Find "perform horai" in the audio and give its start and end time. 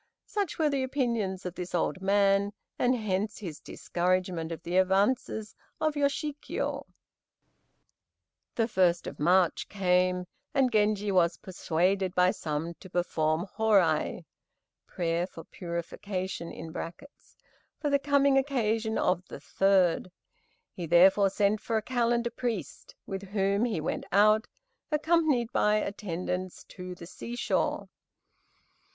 12.89-14.21